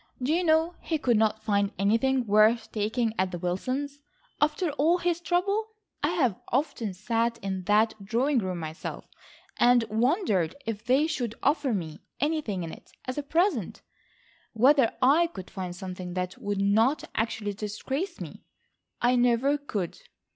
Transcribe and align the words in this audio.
Do 0.19 0.33
you 0.33 0.43
know 0.43 0.73
he 0.81 0.97
could 0.97 1.17
not 1.17 1.43
find 1.43 1.71
anything 1.77 2.25
worth 2.25 2.71
taking 2.71 3.13
at 3.19 3.29
the 3.29 3.37
Wilsons',—after 3.37 4.71
all 4.71 4.97
his 4.97 5.21
trouble. 5.21 5.75
I 6.01 6.07
have 6.09 6.39
often 6.51 6.95
sat 6.95 7.37
in 7.43 7.65
that 7.65 7.93
drawing 8.03 8.39
room 8.39 8.57
myself, 8.57 9.05
and 9.57 9.83
wondered 9.91 10.55
if 10.65 10.83
they 10.85 11.05
should 11.05 11.35
offer 11.43 11.71
me 11.71 11.99
anything 12.19 12.63
in 12.63 12.71
it 12.71 12.89
as 13.05 13.19
a 13.19 13.21
present, 13.21 13.83
whether 14.53 14.91
I 15.03 15.27
could 15.27 15.51
find 15.51 15.75
something 15.75 16.15
that 16.15 16.35
would 16.39 16.59
not 16.59 17.03
actually 17.13 17.53
disgrace 17.53 18.19
me. 18.19 18.43
I 19.03 19.15
never 19.15 19.55
could. 19.59 19.99